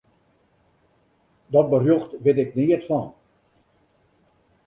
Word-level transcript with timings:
Dat 1.53 1.67
berjocht 1.73 2.11
wit 2.23 2.37
ik 2.43 2.55
neat 2.57 2.83
fan. 2.87 3.05